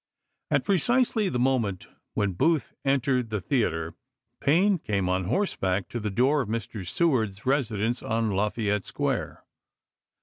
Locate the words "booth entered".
2.33-3.29